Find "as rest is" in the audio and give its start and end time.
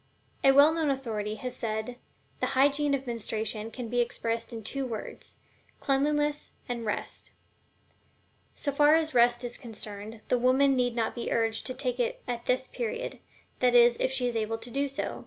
8.95-9.57